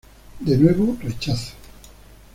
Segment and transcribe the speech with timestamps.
[0.39, 1.51] De nuevo rechazo.